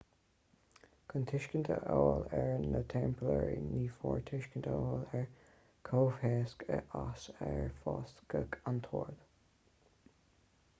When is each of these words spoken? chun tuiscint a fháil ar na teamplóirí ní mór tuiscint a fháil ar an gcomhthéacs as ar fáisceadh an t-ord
chun 1.11 1.25
tuiscint 1.31 1.67
a 1.75 1.75
fháil 1.87 2.23
ar 2.37 2.63
na 2.71 2.81
teamplóirí 2.93 3.59
ní 3.67 3.83
mór 3.99 4.25
tuiscint 4.31 4.71
a 4.73 4.75
fháil 4.79 5.05
ar 5.19 5.21
an 5.21 5.29
gcomhthéacs 5.91 6.59
as 7.05 7.29
ar 7.53 7.71
fáisceadh 7.85 8.61
an 8.73 8.85
t-ord 8.91 9.25